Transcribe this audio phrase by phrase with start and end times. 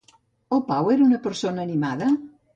[0.57, 2.11] El Pau era una persona animada?